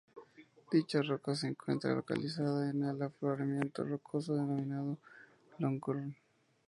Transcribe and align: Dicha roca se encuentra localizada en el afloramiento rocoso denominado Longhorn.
Dicha 0.71 1.03
roca 1.03 1.35
se 1.35 1.45
encuentra 1.45 1.93
localizada 1.93 2.67
en 2.71 2.83
el 2.85 2.99
afloramiento 3.03 3.83
rocoso 3.83 4.33
denominado 4.33 4.97
Longhorn. 5.59 6.15